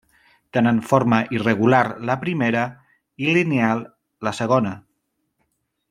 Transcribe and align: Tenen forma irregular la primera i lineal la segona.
Tenen 0.57 0.77
forma 0.91 1.19
irregular 1.39 1.81
la 2.11 2.15
primera 2.23 2.63
i 3.27 3.37
lineal 3.39 3.85
la 4.29 4.35
segona. 4.41 4.75